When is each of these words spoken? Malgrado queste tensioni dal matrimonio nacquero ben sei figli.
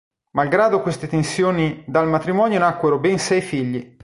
Malgrado 0.31 0.81
queste 0.81 1.07
tensioni 1.07 1.83
dal 1.85 2.07
matrimonio 2.07 2.57
nacquero 2.57 2.97
ben 2.97 3.19
sei 3.19 3.39
figli. 3.39 3.97